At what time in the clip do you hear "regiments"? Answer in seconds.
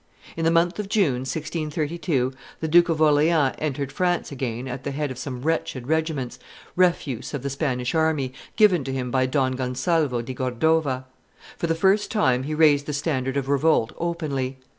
5.87-6.39